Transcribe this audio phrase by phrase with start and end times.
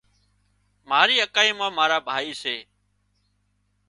[0.89, 2.55] مارِي اڪائي مان مارا ڀائي سي